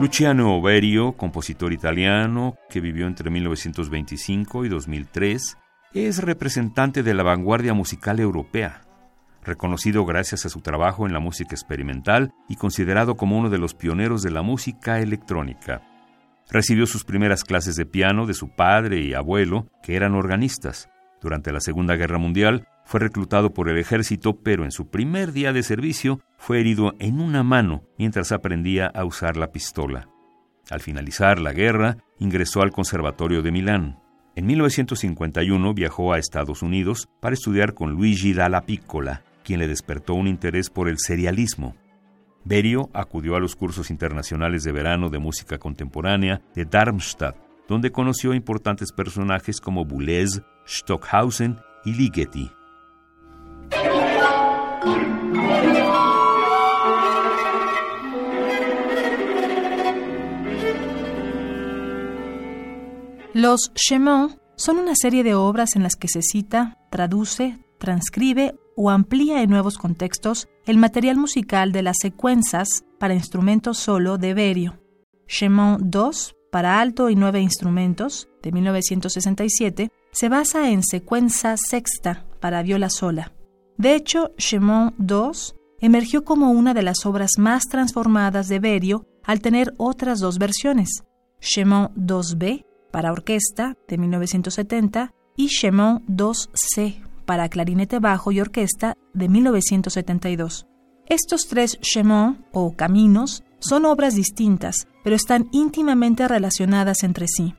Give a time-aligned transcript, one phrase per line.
[0.00, 5.58] Luciano Oberio, compositor italiano que vivió entre 1925 y 2003,
[5.92, 8.80] es representante de la vanguardia musical europea,
[9.44, 13.74] reconocido gracias a su trabajo en la música experimental y considerado como uno de los
[13.74, 15.82] pioneros de la música electrónica.
[16.50, 20.88] Recibió sus primeras clases de piano de su padre y abuelo, que eran organistas.
[21.20, 25.52] Durante la Segunda Guerra Mundial fue reclutado por el ejército, pero en su primer día
[25.52, 30.08] de servicio fue herido en una mano mientras aprendía a usar la pistola.
[30.70, 33.98] Al finalizar la guerra, ingresó al Conservatorio de Milán.
[34.34, 40.14] En 1951 viajó a Estados Unidos para estudiar con Luigi Dalla Piccola, quien le despertó
[40.14, 41.76] un interés por el serialismo.
[42.42, 47.36] Berio acudió a los cursos internacionales de verano de música contemporánea de Darmstadt,
[47.68, 52.50] donde conoció importantes personajes como Boulez, Stockhausen y Ligeti.
[63.32, 68.90] Los Chemons son una serie de obras en las que se cita, traduce, transcribe o
[68.90, 74.80] amplía en nuevos contextos el material musical de las secuencias para instrumentos solo de Berio.
[75.28, 82.64] Chemont 2 para alto y nueve instrumentos, de 1967, se basa en secuencia sexta para
[82.64, 83.32] viola sola.
[83.78, 89.40] De hecho, Chemont II emergió como una de las obras más transformadas de Berio al
[89.40, 91.04] tener otras dos versiones,
[91.38, 99.28] Chemont 2B para orquesta de 1970 y Chemont 2C para clarinete bajo y orquesta de
[99.28, 100.66] 1972.
[101.06, 107.54] Estos tres Chemont o caminos son obras distintas, pero están íntimamente relacionadas entre sí.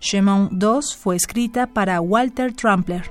[0.00, 3.10] Chemont 2 fue escrita para Walter Trampler.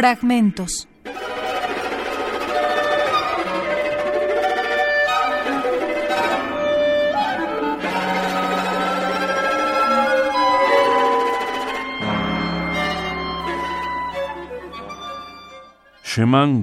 [0.00, 0.88] Fragmentos.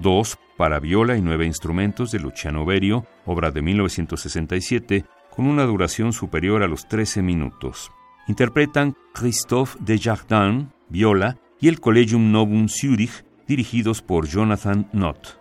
[0.01, 6.12] 2 para viola y nueve instrumentos de Luciano Berio, obra de 1967, con una duración
[6.12, 7.92] superior a los 13 minutos.
[8.28, 15.38] Interpretan Christophe Desjardins, viola, y el Collegium Novum Zürich, dirigidos por Jonathan Nott.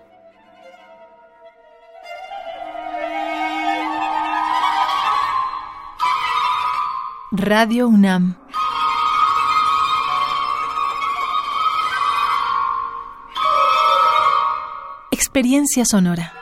[7.32, 8.36] Radio UNAM
[15.10, 16.35] Experiencia sonora.